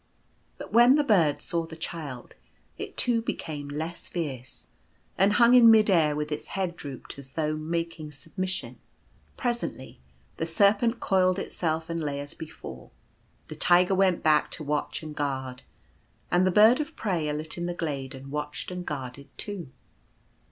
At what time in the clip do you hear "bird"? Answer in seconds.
1.03-1.43, 16.49-16.79